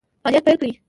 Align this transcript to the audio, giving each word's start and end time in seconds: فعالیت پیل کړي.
فعالیت 0.23 0.45
پیل 0.45 0.57
کړي. 0.61 0.71